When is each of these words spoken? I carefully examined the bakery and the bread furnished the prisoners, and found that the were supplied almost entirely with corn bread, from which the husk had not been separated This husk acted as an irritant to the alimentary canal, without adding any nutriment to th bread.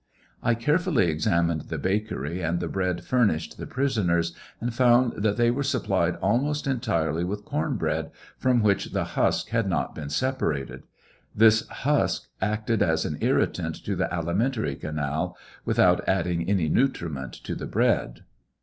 I 0.41 0.55
carefully 0.55 1.09
examined 1.11 1.69
the 1.69 1.77
bakery 1.77 2.41
and 2.41 2.59
the 2.59 2.67
bread 2.67 3.03
furnished 3.03 3.59
the 3.59 3.67
prisoners, 3.67 4.35
and 4.59 4.73
found 4.73 5.13
that 5.21 5.37
the 5.37 5.51
were 5.51 5.61
supplied 5.61 6.15
almost 6.23 6.65
entirely 6.65 7.23
with 7.23 7.45
corn 7.45 7.75
bread, 7.77 8.09
from 8.39 8.63
which 8.63 8.93
the 8.93 9.03
husk 9.03 9.49
had 9.49 9.69
not 9.69 9.93
been 9.93 10.09
separated 10.09 10.87
This 11.35 11.67
husk 11.67 12.31
acted 12.41 12.81
as 12.81 13.05
an 13.05 13.19
irritant 13.21 13.75
to 13.85 13.95
the 13.95 14.11
alimentary 14.11 14.75
canal, 14.75 15.37
without 15.65 16.01
adding 16.09 16.49
any 16.49 16.67
nutriment 16.67 17.33
to 17.33 17.55
th 17.55 17.69
bread. 17.69 18.23